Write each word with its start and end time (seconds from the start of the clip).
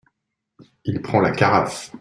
Il 0.85 1.03
prend 1.03 1.19
la 1.19 1.29
carafe. 1.29 1.89